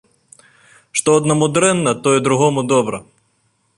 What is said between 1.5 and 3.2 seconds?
дрэнна, тое другому добра.